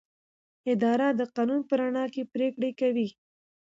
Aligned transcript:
اداره 0.71 1.07
د 1.19 1.21
قانون 1.35 1.61
په 1.69 1.73
رڼا 1.79 2.05
کې 2.13 2.29
پریکړې 2.33 2.71
کوي. 2.79 3.07